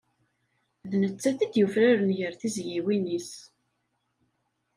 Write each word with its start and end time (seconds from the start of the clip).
D 0.89 0.91
nettat 1.01 1.39
i 1.45 1.47
d-yufraren 1.53 2.15
ger 2.17 2.33
tizyiwin-is. 2.39 3.31